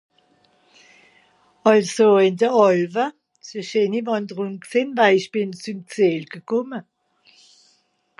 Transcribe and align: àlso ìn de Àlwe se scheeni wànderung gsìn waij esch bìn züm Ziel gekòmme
àlso 1.71 2.07
ìn 2.27 2.35
de 2.39 2.47
Àlwe 2.67 3.05
se 3.47 3.59
scheeni 3.67 3.99
wànderung 4.07 4.57
gsìn 4.63 4.89
waij 4.97 5.15
esch 5.17 5.29
bìn 5.33 5.51
züm 5.61 5.79
Ziel 5.91 6.23
gekòmme 6.33 6.79